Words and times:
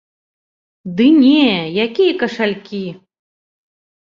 Ды 1.01 1.07
не, 1.23 1.43
якія 1.85 2.13
кашалькі. 2.25 2.81